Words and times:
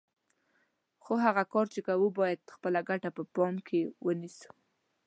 خو 1.03 1.13
هغه 1.25 1.43
کار 1.53 1.65
چې 1.73 1.79
کوو 1.87 2.07
یې 2.11 2.15
باید 2.19 2.41
خپله 2.55 2.79
ګټه 2.89 3.09
په 3.17 3.23
پام 3.35 3.55
کې 3.67 3.79
ونه 4.05 4.17
نیسو. 4.21 4.51